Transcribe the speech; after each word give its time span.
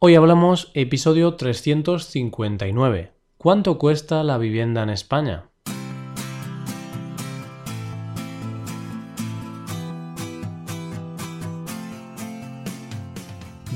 Hoy 0.00 0.14
hablamos 0.14 0.70
episodio 0.74 1.34
359. 1.34 3.10
¿Cuánto 3.36 3.78
cuesta 3.78 4.22
la 4.22 4.38
vivienda 4.38 4.84
en 4.84 4.90
España? 4.90 5.50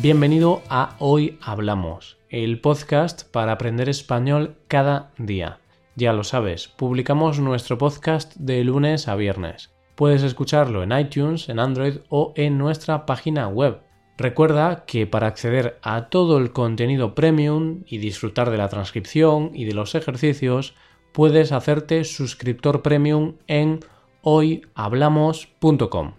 Bienvenido 0.01 0.63
a 0.69 0.95
Hoy 1.01 1.41
Hablamos, 1.43 2.19
el 2.29 2.61
podcast 2.61 3.29
para 3.33 3.51
aprender 3.51 3.89
español 3.89 4.59
cada 4.69 5.11
día. 5.19 5.59
Ya 5.97 6.13
lo 6.13 6.23
sabes, 6.23 6.69
publicamos 6.69 7.41
nuestro 7.41 7.79
podcast 7.79 8.37
de 8.37 8.63
lunes 8.63 9.09
a 9.09 9.17
viernes. 9.17 9.75
Puedes 9.97 10.23
escucharlo 10.23 10.85
en 10.85 10.97
iTunes, 10.97 11.49
en 11.49 11.59
Android 11.59 11.97
o 12.11 12.33
en 12.37 12.59
nuestra 12.59 13.07
página 13.07 13.49
web. 13.49 13.81
Recuerda 14.23 14.85
que 14.87 15.09
para 15.09 15.27
acceder 15.27 15.81
a 15.83 16.09
todo 16.09 16.39
el 16.39 16.53
contenido 16.53 17.13
premium 17.13 17.83
y 17.89 17.99
disfrutar 17.99 18.53
de 18.53 18.57
la 18.57 18.69
transcripción 18.69 19.51
y 19.53 19.65
de 19.65 19.75
los 19.75 19.97
ejercicios, 19.97 20.77
puedes 21.11 21.51
hacerte 21.51 22.05
suscriptor 22.05 22.83
premium 22.83 23.35
en 23.49 23.81
hoyhablamos.com. 24.21 26.13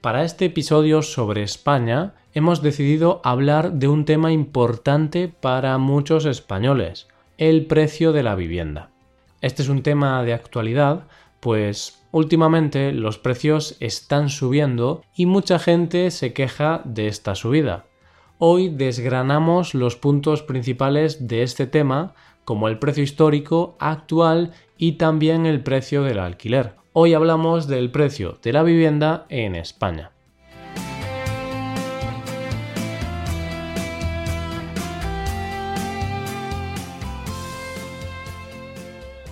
Para 0.00 0.22
este 0.22 0.44
episodio 0.44 1.02
sobre 1.02 1.42
España 1.42 2.14
hemos 2.32 2.62
decidido 2.62 3.20
hablar 3.24 3.72
de 3.72 3.88
un 3.88 4.04
tema 4.04 4.30
importante 4.30 5.26
para 5.26 5.76
muchos 5.78 6.26
españoles, 6.26 7.08
el 7.38 7.66
precio 7.66 8.12
de 8.12 8.22
la 8.22 8.36
vivienda. 8.36 8.92
Este 9.40 9.62
es 9.62 9.68
un 9.68 9.82
tema 9.82 10.22
de 10.22 10.32
actualidad, 10.32 11.08
pues 11.40 11.97
últimamente 12.10 12.92
los 12.92 13.18
precios 13.18 13.76
están 13.80 14.28
subiendo 14.28 15.02
y 15.14 15.26
mucha 15.26 15.58
gente 15.58 16.10
se 16.10 16.32
queja 16.32 16.82
de 16.84 17.08
esta 17.08 17.34
subida. 17.34 17.86
Hoy 18.38 18.68
desgranamos 18.68 19.74
los 19.74 19.96
puntos 19.96 20.42
principales 20.42 21.26
de 21.26 21.42
este 21.42 21.66
tema, 21.66 22.14
como 22.44 22.68
el 22.68 22.78
precio 22.78 23.02
histórico, 23.02 23.76
actual 23.80 24.52
y 24.76 24.92
también 24.92 25.44
el 25.44 25.62
precio 25.62 26.02
del 26.02 26.20
alquiler. 26.20 26.76
Hoy 26.92 27.14
hablamos 27.14 27.66
del 27.66 27.90
precio 27.90 28.38
de 28.42 28.52
la 28.52 28.62
vivienda 28.62 29.26
en 29.28 29.54
España. 29.54 30.12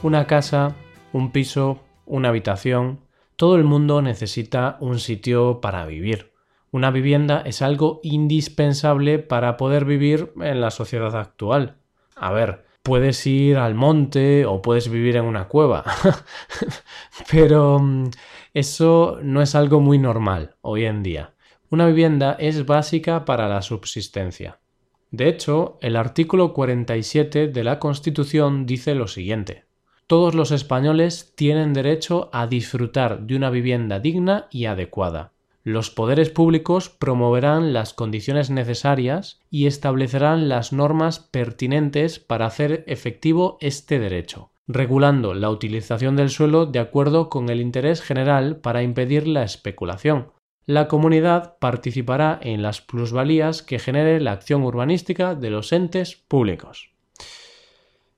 Una 0.03 0.27
casa, 0.27 0.77
un 1.13 1.33
piso, 1.33 1.81
una 2.07 2.31
habitación, 2.31 3.01
todo 3.37 3.57
el 3.57 3.65
mundo 3.65 4.01
necesita 4.01 4.79
un 4.81 4.99
sitio 4.99 5.61
para 5.61 5.85
vivir. 5.85 6.33
Una 6.71 6.91
vivienda 6.91 7.43
es 7.45 7.63
algo 7.63 8.01
indispensable 8.03 9.19
para 9.19 9.57
poder 9.57 9.85
vivir 9.85 10.33
en 10.41 10.61
la 10.61 10.71
sociedad 10.71 11.15
actual. 11.17 11.77
A 12.17 12.33
ver, 12.33 12.65
puedes 12.83 13.27
ir 13.27 13.59
al 13.59 13.75
monte 13.75 14.47
o 14.47 14.63
puedes 14.63 14.89
vivir 14.89 15.17
en 15.17 15.25
una 15.25 15.49
cueva. 15.49 15.85
Pero 17.31 17.79
mm, 17.79 18.11
eso 18.55 19.19
no 19.23 19.43
es 19.43 19.55
algo 19.55 19.81
muy 19.81 19.99
normal 19.99 20.57
hoy 20.63 20.87
en 20.87 21.03
día. 21.03 21.35
Una 21.69 21.87
vivienda 21.87 22.37
es 22.39 22.65
básica 22.65 23.25
para 23.25 23.49
la 23.49 23.61
subsistencia. 23.61 24.61
De 25.11 25.29
hecho, 25.29 25.79
el 25.83 25.97
artículo 25.97 26.53
47 26.53 27.49
de 27.49 27.65
la 27.65 27.79
Constitución 27.79 28.67
dice 28.67 28.95
lo 28.95 29.09
siguiente. 29.09 29.66
Todos 30.07 30.35
los 30.35 30.51
españoles 30.51 31.33
tienen 31.35 31.73
derecho 31.73 32.31
a 32.33 32.47
disfrutar 32.47 33.21
de 33.21 33.37
una 33.37 33.51
vivienda 33.51 34.01
digna 34.01 34.47
y 34.51 34.67
adecuada 34.67 35.33
los 35.67 35.91
poderes 35.91 36.31
públicos 36.31 36.91
promoverán 36.91 37.73
las 37.73 37.93
condiciones 37.93 38.51
necesarias 38.51 39.41
y 39.51 39.67
establecerán 39.67 40.49
las 40.49 40.73
normas 40.73 41.19
pertinentes 41.19 42.21
para 42.21 42.47
hacer 42.47 42.85
efectivo 42.87 43.59
este 43.61 43.99
derecho, 43.99 44.53
regulando 44.69 45.35
la 45.35 45.51
utilización 45.51 46.15
del 46.15 46.31
suelo 46.31 46.67
de 46.67 46.79
acuerdo 46.79 47.29
con 47.29 47.51
el 47.51 47.61
interés 47.61 48.01
general 48.01 48.59
para 48.59 48.85
impedir 48.85 49.27
la 49.27 49.43
especulación. 49.43 50.31
La 50.67 50.87
comunidad 50.87 51.59
participará 51.59 52.39
en 52.41 52.63
las 52.63 52.81
plusvalías 52.81 53.65
que 53.65 53.81
genere 53.81 54.21
la 54.21 54.31
acción 54.31 54.63
urbanística 54.63 55.35
de 55.35 55.51
los 55.51 55.73
entes 55.73 56.15
públicos. 56.15 56.93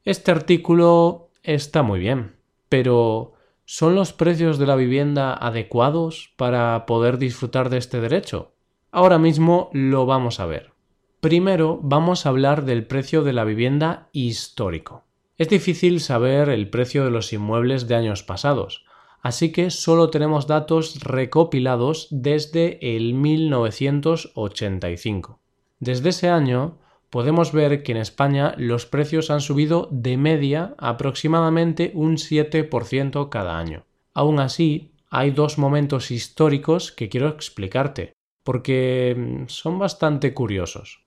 Este 0.05 0.31
artículo 0.33 1.28
está 1.55 1.83
muy 1.83 1.99
bien, 1.99 2.37
pero 2.69 3.35
¿Son 3.71 3.95
los 3.95 4.15
precios 4.15 4.57
de 4.57 4.65
la 4.65 4.77
vivienda 4.77 5.35
adecuados 5.35 6.33
para 6.39 6.87
poder 6.87 7.19
disfrutar 7.19 7.69
de 7.69 7.77
este 7.77 8.01
derecho? 8.01 8.55
Ahora 8.91 9.19
mismo 9.19 9.69
lo 9.75 10.07
vamos 10.07 10.41
a 10.41 10.47
ver. 10.47 10.73
Primero 11.21 11.79
vamos 11.83 12.25
a 12.25 12.31
hablar 12.31 12.65
del 12.65 12.87
precio 12.87 13.23
de 13.23 13.35
la 13.35 13.45
vivienda 13.45 14.09
histórico. 14.13 15.05
Es 15.37 15.51
difícil 15.51 16.01
saber 16.01 16.49
el 16.49 16.71
precio 16.71 17.05
de 17.05 17.11
los 17.11 17.31
inmuebles 17.35 17.87
de 17.87 17.97
años 17.97 18.23
pasados, 18.23 18.87
así 19.21 19.53
que 19.53 19.71
solo 19.71 20.09
tenemos 20.09 20.47
datos 20.47 21.03
recopilados 21.03 22.09
desde 22.11 22.97
el 22.97 23.13
1985. 23.13 25.41
Desde 25.79 26.09
ese 26.09 26.31
año 26.31 26.79
podemos 27.11 27.53
ver 27.53 27.83
que 27.83 27.93
en 27.93 27.99
España 27.99 28.55
los 28.57 28.87
precios 28.87 29.31
han 29.31 29.41
subido 29.41 29.89
de 29.91 30.17
media 30.17 30.75
aproximadamente 30.79 31.93
un 31.95 32.17
7% 32.17 33.29
cada 33.29 33.59
año. 33.59 33.85
Aún 34.15 34.41
así, 34.41 34.93
hay 35.11 35.31
dos 35.31 35.59
momentos 35.59 36.11
históricos 36.11 36.93
que 36.93 37.09
quiero 37.09 37.29
explicarte, 37.29 38.13
porque 38.45 39.15
mm, 39.17 39.49
son 39.49 39.79
bastante 39.79 40.35
curiosos. 40.35 41.05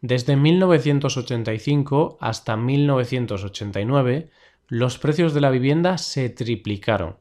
Desde 0.00 0.36
1985 0.36 2.18
hasta 2.20 2.56
1989, 2.56 4.30
los 4.68 4.98
precios 4.98 5.34
de 5.34 5.40
la 5.40 5.50
vivienda 5.50 5.98
se 5.98 6.28
triplicaron. 6.28 7.16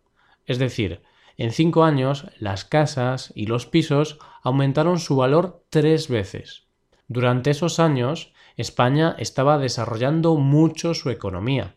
Es 0.45 0.59
decir, 0.59 1.01
en 1.37 1.51
cinco 1.51 1.83
años 1.83 2.27
las 2.39 2.65
casas 2.65 3.31
y 3.35 3.45
los 3.45 3.65
pisos 3.65 4.19
aumentaron 4.41 4.99
su 4.99 5.15
valor 5.15 5.63
tres 5.69 6.09
veces. 6.09 6.67
Durante 7.13 7.51
esos 7.51 7.79
años, 7.79 8.33
España 8.57 9.15
estaba 9.19 9.59
desarrollando 9.59 10.35
mucho 10.35 10.95
su 10.95 11.11
economía, 11.11 11.75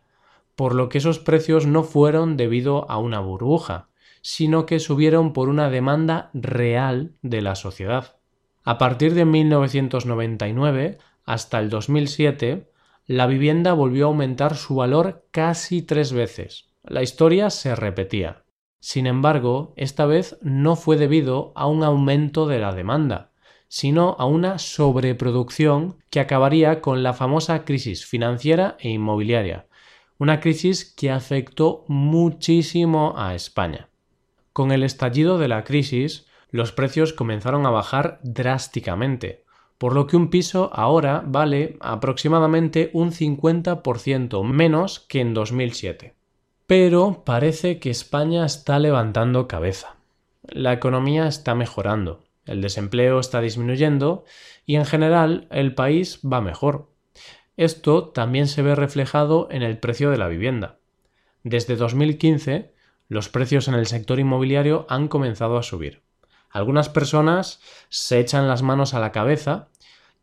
por 0.54 0.74
lo 0.74 0.88
que 0.88 0.96
esos 0.96 1.18
precios 1.18 1.66
no 1.66 1.82
fueron 1.82 2.38
debido 2.38 2.90
a 2.90 2.96
una 2.96 3.20
burbuja, 3.20 3.90
sino 4.22 4.64
que 4.64 4.78
subieron 4.78 5.34
por 5.34 5.50
una 5.50 5.68
demanda 5.68 6.30
real 6.32 7.12
de 7.20 7.42
la 7.42 7.54
sociedad. 7.54 8.16
A 8.64 8.78
partir 8.78 9.12
de 9.12 9.26
1999 9.26 10.96
hasta 11.26 11.58
el 11.58 11.68
2007, 11.68 12.70
la 13.04 13.26
vivienda 13.26 13.74
volvió 13.74 14.06
a 14.06 14.08
aumentar 14.08 14.56
su 14.56 14.76
valor 14.76 15.26
casi 15.32 15.82
tres 15.82 16.14
veces. 16.14 16.70
La 16.82 17.02
historia 17.02 17.50
se 17.50 17.76
repetía. 17.76 18.44
Sin 18.80 19.06
embargo, 19.06 19.74
esta 19.76 20.06
vez 20.06 20.38
no 20.40 20.76
fue 20.76 20.96
debido 20.96 21.52
a 21.56 21.66
un 21.66 21.84
aumento 21.84 22.46
de 22.46 22.58
la 22.58 22.72
demanda, 22.72 23.32
sino 23.68 24.16
a 24.18 24.26
una 24.26 24.58
sobreproducción 24.58 25.96
que 26.10 26.20
acabaría 26.20 26.80
con 26.80 27.02
la 27.02 27.12
famosa 27.12 27.64
crisis 27.64 28.06
financiera 28.06 28.76
e 28.78 28.90
inmobiliaria, 28.90 29.66
una 30.18 30.40
crisis 30.40 30.84
que 30.84 31.10
afectó 31.10 31.84
muchísimo 31.88 33.14
a 33.16 33.34
España. 33.34 33.88
Con 34.52 34.72
el 34.72 34.82
estallido 34.82 35.38
de 35.38 35.48
la 35.48 35.64
crisis, 35.64 36.26
los 36.50 36.72
precios 36.72 37.12
comenzaron 37.12 37.66
a 37.66 37.70
bajar 37.70 38.20
drásticamente, 38.22 39.44
por 39.78 39.94
lo 39.94 40.06
que 40.06 40.16
un 40.16 40.30
piso 40.30 40.70
ahora 40.72 41.22
vale 41.26 41.76
aproximadamente 41.80 42.90
un 42.94 43.12
50% 43.12 44.42
menos 44.44 45.00
que 45.00 45.20
en 45.20 45.34
2007. 45.34 46.14
Pero 46.66 47.22
parece 47.24 47.78
que 47.78 47.90
España 47.90 48.46
está 48.46 48.78
levantando 48.78 49.46
cabeza. 49.46 49.96
La 50.48 50.72
economía 50.72 51.26
está 51.26 51.54
mejorando 51.54 52.25
el 52.46 52.62
desempleo 52.62 53.20
está 53.20 53.40
disminuyendo 53.40 54.24
y 54.64 54.76
en 54.76 54.84
general 54.84 55.48
el 55.50 55.74
país 55.74 56.20
va 56.20 56.40
mejor. 56.40 56.90
Esto 57.56 58.08
también 58.08 58.46
se 58.48 58.62
ve 58.62 58.74
reflejado 58.74 59.48
en 59.50 59.62
el 59.62 59.78
precio 59.78 60.10
de 60.10 60.18
la 60.18 60.28
vivienda. 60.28 60.78
Desde 61.42 61.76
2015, 61.76 62.72
los 63.08 63.28
precios 63.28 63.68
en 63.68 63.74
el 63.74 63.86
sector 63.86 64.18
inmobiliario 64.18 64.86
han 64.88 65.08
comenzado 65.08 65.56
a 65.58 65.62
subir. 65.62 66.02
Algunas 66.50 66.88
personas 66.88 67.60
se 67.88 68.18
echan 68.18 68.48
las 68.48 68.62
manos 68.62 68.94
a 68.94 69.00
la 69.00 69.12
cabeza 69.12 69.68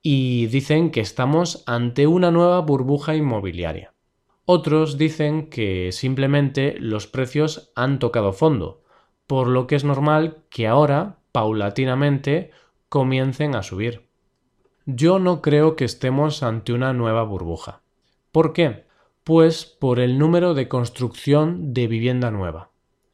y 0.01 0.47
dicen 0.47 0.91
que 0.91 0.99
estamos 0.99 1.63
ante 1.65 2.07
una 2.07 2.31
nueva 2.31 2.59
burbuja 2.59 3.15
inmobiliaria. 3.15 3.93
Otros 4.45 4.97
dicen 4.97 5.49
que 5.49 5.91
simplemente 5.91 6.75
los 6.77 7.07
precios 7.07 7.71
han 7.75 7.99
tocado 7.99 8.33
fondo, 8.33 8.83
por 9.27 9.47
lo 9.47 9.67
que 9.67 9.75
es 9.75 9.85
normal 9.85 10.43
que 10.49 10.67
ahora 10.67 11.19
paulatinamente 11.33 12.51
comiencen 12.87 13.55
a 13.55 13.63
subir. 13.63 14.07
Yo 14.85 15.19
no 15.19 15.41
creo 15.41 15.75
que 15.75 15.83
estemos 15.83 16.43
ante 16.43 16.71
una 16.71 16.93
nueva 16.93 17.23
burbuja. 17.23 17.81
¿Por 18.31 18.53
qué? 18.53 18.85
Pues 19.25 19.65
por 19.65 19.99
el 19.99 20.17
número 20.17 20.53
de 20.53 20.69
construcción 20.69 21.73
de 21.73 21.87
vivienda 21.87 22.31
nueva. 22.31 22.71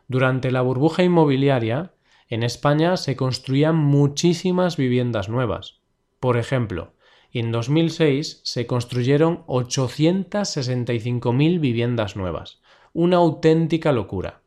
Durante 0.07 0.51
la 0.51 0.61
burbuja 0.61 1.01
inmobiliaria, 1.03 1.93
en 2.27 2.43
España 2.43 2.95
se 2.97 3.15
construían 3.15 3.75
muchísimas 3.75 4.77
viviendas 4.77 5.29
nuevas. 5.29 5.79
Por 6.19 6.37
ejemplo, 6.37 6.93
en 7.31 7.51
2006 7.51 8.41
se 8.43 8.65
construyeron 8.65 9.45
865.000 9.45 11.59
viviendas 11.59 12.15
nuevas. 12.15 12.59
Una 12.91 13.17
auténtica 13.17 13.91
locura. 13.91 14.41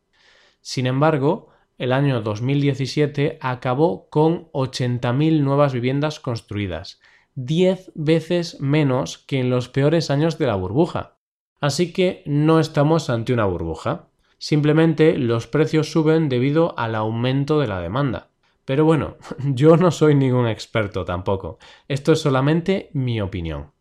Sin 0.60 0.86
embargo, 0.86 1.51
el 1.82 1.90
año 1.90 2.20
2017 2.20 3.38
acabó 3.40 4.08
con 4.08 4.52
80.000 4.52 5.40
nuevas 5.40 5.72
viviendas 5.72 6.20
construidas, 6.20 7.00
10 7.34 7.90
veces 7.96 8.60
menos 8.60 9.18
que 9.18 9.40
en 9.40 9.50
los 9.50 9.68
peores 9.68 10.08
años 10.08 10.38
de 10.38 10.46
la 10.46 10.54
burbuja. 10.54 11.16
Así 11.60 11.92
que 11.92 12.22
no 12.24 12.60
estamos 12.60 13.10
ante 13.10 13.32
una 13.32 13.46
burbuja. 13.46 14.10
Simplemente 14.38 15.18
los 15.18 15.48
precios 15.48 15.90
suben 15.90 16.28
debido 16.28 16.78
al 16.78 16.94
aumento 16.94 17.58
de 17.58 17.66
la 17.66 17.80
demanda. 17.80 18.30
Pero 18.64 18.84
bueno, 18.84 19.16
yo 19.44 19.76
no 19.76 19.90
soy 19.90 20.14
ningún 20.14 20.46
experto 20.46 21.04
tampoco. 21.04 21.58
Esto 21.88 22.12
es 22.12 22.20
solamente 22.20 22.90
mi 22.92 23.20
opinión. 23.20 23.72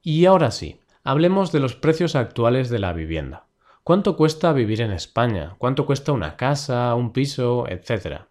Y 0.00 0.24
ahora 0.24 0.50
sí, 0.50 0.80
hablemos 1.04 1.52
de 1.52 1.60
los 1.60 1.74
precios 1.76 2.14
actuales 2.14 2.70
de 2.70 2.78
la 2.78 2.94
vivienda. 2.94 3.47
¿Cuánto 3.88 4.18
cuesta 4.18 4.52
vivir 4.52 4.82
en 4.82 4.90
España? 4.90 5.54
¿Cuánto 5.56 5.86
cuesta 5.86 6.12
una 6.12 6.36
casa, 6.36 6.94
un 6.94 7.10
piso, 7.14 7.66
etcétera? 7.66 8.28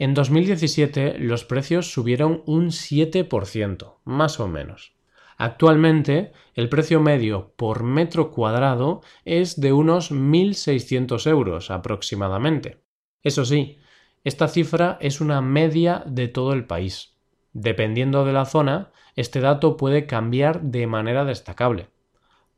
En 0.00 0.14
2017 0.14 1.20
los 1.20 1.44
precios 1.44 1.92
subieron 1.92 2.42
un 2.44 2.70
7%, 2.72 3.98
más 4.02 4.40
o 4.40 4.48
menos. 4.48 4.96
Actualmente 5.36 6.32
el 6.56 6.68
precio 6.68 7.00
medio 7.00 7.52
por 7.54 7.84
metro 7.84 8.32
cuadrado 8.32 9.00
es 9.24 9.60
de 9.60 9.72
unos 9.72 10.10
1.600 10.10 11.30
euros 11.30 11.70
aproximadamente. 11.70 12.80
Eso 13.22 13.44
sí, 13.44 13.78
esta 14.24 14.48
cifra 14.48 14.98
es 15.00 15.20
una 15.20 15.40
media 15.40 16.02
de 16.04 16.26
todo 16.26 16.52
el 16.52 16.64
país. 16.64 17.14
Dependiendo 17.52 18.24
de 18.24 18.32
la 18.32 18.44
zona, 18.44 18.90
este 19.14 19.38
dato 19.38 19.76
puede 19.76 20.06
cambiar 20.06 20.62
de 20.62 20.88
manera 20.88 21.24
destacable. 21.24 21.90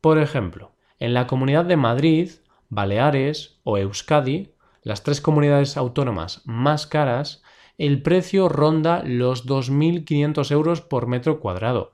Por 0.01 0.17
ejemplo, 0.17 0.73
en 0.99 1.15
la 1.15 1.27
Comunidad 1.27 1.65
de 1.65 1.77
Madrid, 1.77 2.31
Baleares 2.69 3.59
o 3.65 3.79
Euskadi, 3.79 4.53
las 4.83 5.03
tres 5.03 5.21
comunidades 5.21 5.77
autónomas 5.77 6.43
más 6.45 6.87
caras, 6.87 7.43
el 7.79 8.03
precio 8.03 8.49
ronda 8.49 9.03
los 9.05 9.47
2.500 9.47 10.51
euros 10.51 10.81
por 10.81 11.07
metro 11.07 11.41
cuadrado. 11.41 11.93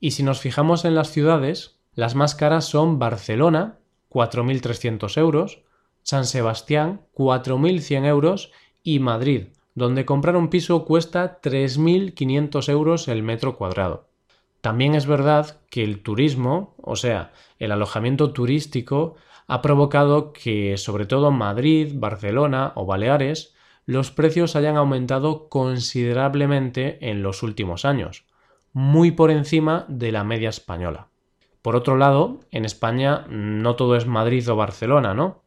Y 0.00 0.12
si 0.12 0.22
nos 0.22 0.40
fijamos 0.40 0.84
en 0.84 0.94
las 0.94 1.10
ciudades, 1.10 1.80
las 1.94 2.14
más 2.14 2.34
caras 2.34 2.66
son 2.66 2.98
Barcelona, 2.98 3.78
4.300 4.10 5.18
euros, 5.18 5.62
San 6.02 6.24
Sebastián, 6.24 7.00
4.100 7.14 8.04
euros 8.06 8.52
y 8.82 8.98
Madrid, 8.98 9.46
donde 9.74 10.04
comprar 10.04 10.36
un 10.36 10.50
piso 10.50 10.84
cuesta 10.84 11.40
3.500 11.40 12.68
euros 12.68 13.08
el 13.08 13.22
metro 13.22 13.56
cuadrado. 13.56 14.08
También 14.64 14.94
es 14.94 15.04
verdad 15.04 15.60
que 15.68 15.84
el 15.84 16.02
turismo, 16.02 16.74
o 16.78 16.96
sea, 16.96 17.32
el 17.58 17.70
alojamiento 17.70 18.32
turístico, 18.32 19.14
ha 19.46 19.60
provocado 19.60 20.32
que 20.32 20.78
sobre 20.78 21.04
todo 21.04 21.30
Madrid, 21.30 21.92
Barcelona 21.96 22.72
o 22.74 22.86
Baleares 22.86 23.54
los 23.84 24.10
precios 24.10 24.56
hayan 24.56 24.78
aumentado 24.78 25.50
considerablemente 25.50 27.10
en 27.10 27.22
los 27.22 27.42
últimos 27.42 27.84
años, 27.84 28.24
muy 28.72 29.10
por 29.10 29.30
encima 29.30 29.84
de 29.90 30.12
la 30.12 30.24
media 30.24 30.48
española. 30.48 31.08
Por 31.60 31.76
otro 31.76 31.98
lado, 31.98 32.40
en 32.50 32.64
España 32.64 33.26
no 33.28 33.76
todo 33.76 33.96
es 33.96 34.06
Madrid 34.06 34.48
o 34.48 34.56
Barcelona, 34.56 35.12
¿no? 35.12 35.44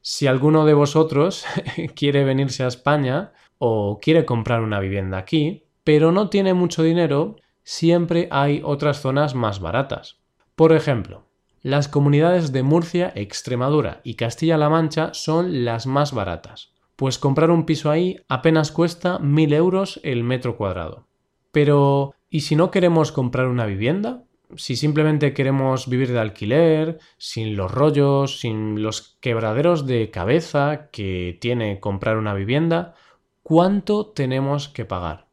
Si 0.00 0.28
alguno 0.28 0.64
de 0.64 0.74
vosotros 0.74 1.44
quiere 1.96 2.22
venirse 2.22 2.62
a 2.62 2.68
España 2.68 3.32
o 3.58 3.98
quiere 4.00 4.24
comprar 4.24 4.62
una 4.62 4.78
vivienda 4.78 5.18
aquí, 5.18 5.64
pero 5.82 6.12
no 6.12 6.30
tiene 6.30 6.54
mucho 6.54 6.84
dinero, 6.84 7.34
siempre 7.64 8.28
hay 8.30 8.60
otras 8.62 9.00
zonas 9.00 9.34
más 9.34 9.58
baratas. 9.60 10.20
Por 10.54 10.72
ejemplo, 10.72 11.26
las 11.62 11.88
comunidades 11.88 12.52
de 12.52 12.62
Murcia, 12.62 13.12
Extremadura 13.16 14.00
y 14.04 14.14
Castilla-La 14.14 14.68
Mancha 14.68 15.12
son 15.14 15.64
las 15.64 15.86
más 15.86 16.12
baratas, 16.12 16.72
pues 16.94 17.18
comprar 17.18 17.50
un 17.50 17.66
piso 17.66 17.90
ahí 17.90 18.20
apenas 18.28 18.70
cuesta 18.70 19.18
1.000 19.18 19.54
euros 19.54 20.00
el 20.04 20.22
metro 20.22 20.56
cuadrado. 20.56 21.08
Pero, 21.50 22.14
¿y 22.30 22.42
si 22.42 22.54
no 22.54 22.70
queremos 22.70 23.10
comprar 23.10 23.48
una 23.48 23.66
vivienda? 23.66 24.24
si 24.56 24.76
simplemente 24.76 25.34
queremos 25.34 25.88
vivir 25.88 26.12
de 26.12 26.20
alquiler, 26.20 26.98
sin 27.16 27.56
los 27.56 27.70
rollos, 27.70 28.40
sin 28.40 28.82
los 28.82 29.16
quebraderos 29.20 29.86
de 29.86 30.10
cabeza 30.10 30.90
que 30.90 31.38
tiene 31.40 31.80
comprar 31.80 32.16
una 32.16 32.34
vivienda, 32.34 32.94
¿cuánto 33.42 34.06
tenemos 34.06 34.68
que 34.68 34.84
pagar? 34.84 35.23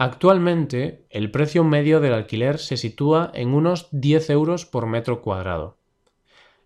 Actualmente, 0.00 1.04
el 1.10 1.32
precio 1.32 1.64
medio 1.64 1.98
del 1.98 2.12
alquiler 2.12 2.58
se 2.58 2.76
sitúa 2.76 3.32
en 3.34 3.52
unos 3.52 3.88
10 3.90 4.30
euros 4.30 4.64
por 4.64 4.86
metro 4.86 5.22
cuadrado. 5.22 5.76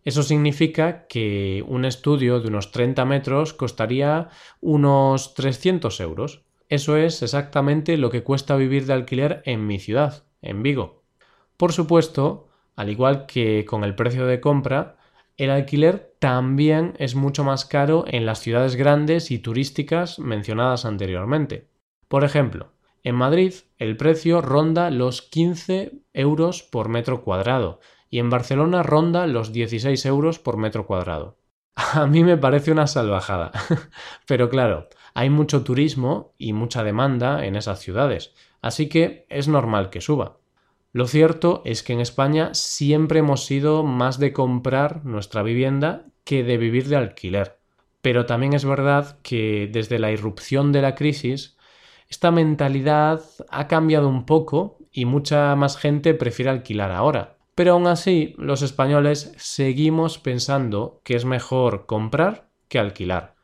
Eso 0.04 0.22
significa 0.22 1.06
que 1.06 1.64
un 1.66 1.86
estudio 1.86 2.40
de 2.40 2.48
unos 2.48 2.72
30 2.72 3.06
metros 3.06 3.54
costaría 3.54 4.28
unos 4.60 5.32
300 5.32 5.98
euros. 6.00 6.42
Eso 6.68 6.98
es 6.98 7.22
exactamente 7.22 7.96
lo 7.96 8.10
que 8.10 8.22
cuesta 8.22 8.54
vivir 8.54 8.84
de 8.84 8.92
alquiler 8.92 9.42
en 9.46 9.66
mi 9.66 9.78
ciudad, 9.78 10.24
en 10.42 10.62
Vigo. 10.62 11.02
Por 11.56 11.72
supuesto, 11.72 12.48
al 12.76 12.90
igual 12.90 13.24
que 13.24 13.64
con 13.64 13.82
el 13.82 13.94
precio 13.94 14.26
de 14.26 14.42
compra, 14.42 14.98
el 15.38 15.48
alquiler 15.48 16.12
también 16.18 16.92
es 16.98 17.14
mucho 17.14 17.44
más 17.44 17.64
caro 17.64 18.04
en 18.06 18.26
las 18.26 18.40
ciudades 18.40 18.76
grandes 18.76 19.30
y 19.30 19.38
turísticas 19.38 20.18
mencionadas 20.18 20.84
anteriormente. 20.84 21.68
Por 22.08 22.24
ejemplo, 22.24 22.72
en 23.04 23.14
Madrid 23.14 23.54
el 23.78 23.96
precio 23.96 24.40
ronda 24.40 24.90
los 24.90 25.22
15 25.22 25.92
euros 26.12 26.62
por 26.62 26.88
metro 26.88 27.22
cuadrado 27.22 27.80
y 28.10 28.18
en 28.18 28.30
Barcelona 28.30 28.82
ronda 28.82 29.26
los 29.26 29.52
16 29.52 30.04
euros 30.06 30.38
por 30.38 30.56
metro 30.56 30.86
cuadrado. 30.86 31.36
A 31.74 32.06
mí 32.06 32.22
me 32.22 32.36
parece 32.36 32.70
una 32.70 32.86
salvajada. 32.86 33.52
Pero 34.26 34.48
claro, 34.48 34.88
hay 35.14 35.30
mucho 35.30 35.64
turismo 35.64 36.34
y 36.38 36.52
mucha 36.52 36.84
demanda 36.84 37.44
en 37.46 37.56
esas 37.56 37.80
ciudades, 37.80 38.34
así 38.60 38.88
que 38.88 39.26
es 39.28 39.48
normal 39.48 39.90
que 39.90 40.00
suba. 40.00 40.38
Lo 40.92 41.06
cierto 41.06 41.62
es 41.64 41.82
que 41.82 41.94
en 41.94 42.00
España 42.00 42.50
siempre 42.52 43.20
hemos 43.20 43.46
sido 43.46 43.82
más 43.82 44.18
de 44.18 44.34
comprar 44.34 45.04
nuestra 45.06 45.42
vivienda 45.42 46.04
que 46.24 46.44
de 46.44 46.58
vivir 46.58 46.88
de 46.88 46.96
alquiler. 46.96 47.58
Pero 48.02 48.26
también 48.26 48.52
es 48.52 48.64
verdad 48.64 49.18
que 49.22 49.70
desde 49.72 49.98
la 49.98 50.10
irrupción 50.10 50.70
de 50.70 50.82
la 50.82 50.94
crisis, 50.94 51.56
esta 52.12 52.30
mentalidad 52.30 53.22
ha 53.48 53.68
cambiado 53.68 54.06
un 54.06 54.26
poco 54.26 54.76
y 54.92 55.06
mucha 55.06 55.56
más 55.56 55.78
gente 55.78 56.12
prefiere 56.12 56.50
alquilar 56.50 56.92
ahora. 56.92 57.38
Pero 57.54 57.72
aún 57.72 57.86
así, 57.86 58.34
los 58.36 58.60
españoles 58.60 59.32
seguimos 59.38 60.18
pensando 60.18 61.00
que 61.04 61.16
es 61.16 61.24
mejor 61.24 61.86
comprar 61.86 62.50
que 62.68 62.78
alquilar. 62.78 63.34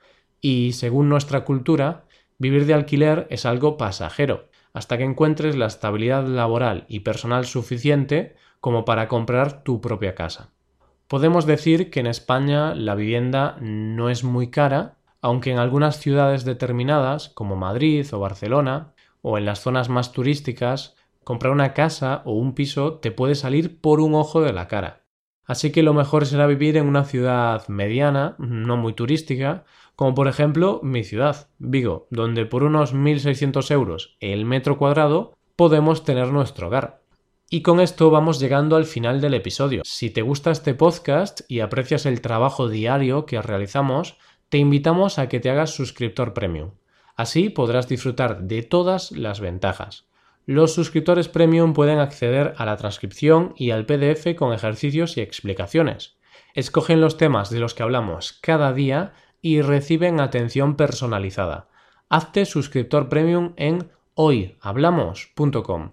Y 0.42 0.72
según 0.72 1.08
nuestra 1.08 1.46
cultura, 1.46 2.04
vivir 2.36 2.66
de 2.66 2.74
alquiler 2.74 3.26
es 3.30 3.46
algo 3.46 3.78
pasajero 3.78 4.50
hasta 4.74 4.98
que 4.98 5.04
encuentres 5.04 5.56
la 5.56 5.64
estabilidad 5.64 6.26
laboral 6.26 6.84
y 6.88 7.00
personal 7.00 7.46
suficiente 7.46 8.36
como 8.60 8.84
para 8.84 9.08
comprar 9.08 9.64
tu 9.64 9.80
propia 9.80 10.14
casa. 10.14 10.50
Podemos 11.06 11.46
decir 11.46 11.88
que 11.88 12.00
en 12.00 12.06
España 12.06 12.74
la 12.74 12.94
vivienda 12.94 13.56
no 13.62 14.10
es 14.10 14.24
muy 14.24 14.50
cara, 14.50 14.97
aunque 15.20 15.50
en 15.50 15.58
algunas 15.58 15.98
ciudades 15.98 16.44
determinadas, 16.44 17.28
como 17.30 17.56
Madrid 17.56 18.06
o 18.12 18.18
Barcelona, 18.18 18.94
o 19.22 19.38
en 19.38 19.44
las 19.44 19.60
zonas 19.60 19.88
más 19.88 20.12
turísticas, 20.12 20.96
comprar 21.24 21.52
una 21.52 21.74
casa 21.74 22.22
o 22.24 22.32
un 22.32 22.54
piso 22.54 22.94
te 22.94 23.10
puede 23.10 23.34
salir 23.34 23.80
por 23.80 24.00
un 24.00 24.14
ojo 24.14 24.40
de 24.40 24.52
la 24.52 24.68
cara. 24.68 25.04
Así 25.44 25.72
que 25.72 25.82
lo 25.82 25.94
mejor 25.94 26.26
será 26.26 26.46
vivir 26.46 26.76
en 26.76 26.86
una 26.86 27.04
ciudad 27.04 27.66
mediana, 27.68 28.36
no 28.38 28.76
muy 28.76 28.92
turística, 28.92 29.64
como 29.96 30.14
por 30.14 30.28
ejemplo 30.28 30.80
mi 30.82 31.04
ciudad, 31.04 31.48
Vigo, 31.58 32.06
donde 32.10 32.46
por 32.46 32.62
unos 32.62 32.94
1.600 32.94 33.70
euros 33.70 34.16
el 34.20 34.44
metro 34.44 34.78
cuadrado 34.78 35.36
podemos 35.56 36.04
tener 36.04 36.28
nuestro 36.28 36.68
hogar. 36.68 37.02
Y 37.50 37.62
con 37.62 37.80
esto 37.80 38.10
vamos 38.10 38.38
llegando 38.40 38.76
al 38.76 38.84
final 38.84 39.22
del 39.22 39.32
episodio. 39.32 39.82
Si 39.84 40.10
te 40.10 40.20
gusta 40.20 40.50
este 40.50 40.74
podcast 40.74 41.40
y 41.48 41.60
aprecias 41.60 42.04
el 42.04 42.20
trabajo 42.20 42.68
diario 42.68 43.24
que 43.24 43.40
realizamos, 43.40 44.18
te 44.48 44.58
invitamos 44.58 45.18
a 45.18 45.28
que 45.28 45.40
te 45.40 45.50
hagas 45.50 45.70
suscriptor 45.70 46.34
premium. 46.34 46.70
Así 47.16 47.50
podrás 47.50 47.88
disfrutar 47.88 48.42
de 48.42 48.62
todas 48.62 49.12
las 49.12 49.40
ventajas. 49.40 50.06
Los 50.46 50.72
suscriptores 50.72 51.28
premium 51.28 51.74
pueden 51.74 51.98
acceder 51.98 52.54
a 52.56 52.64
la 52.64 52.76
transcripción 52.76 53.52
y 53.56 53.70
al 53.70 53.84
PDF 53.84 54.34
con 54.36 54.54
ejercicios 54.54 55.16
y 55.16 55.20
explicaciones. 55.20 56.16
Escogen 56.54 57.00
los 57.00 57.18
temas 57.18 57.50
de 57.50 57.60
los 57.60 57.74
que 57.74 57.82
hablamos 57.82 58.38
cada 58.40 58.72
día 58.72 59.12
y 59.42 59.60
reciben 59.60 60.20
atención 60.20 60.76
personalizada. 60.76 61.68
Hazte 62.08 62.46
suscriptor 62.46 63.08
premium 63.08 63.52
en 63.56 63.90
hoyhablamos.com. 64.14 65.92